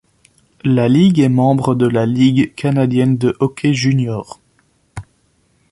La 0.63 0.89
ligue 0.89 1.19
est 1.19 1.29
membre 1.29 1.75
de 1.75 1.85
la 1.85 2.07
Ligue 2.07 2.55
canadienne 2.55 3.19
de 3.19 3.37
hockey 3.39 3.75
junior. 3.75 4.39